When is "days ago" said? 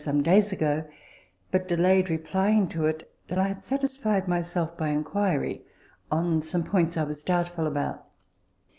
0.23-0.83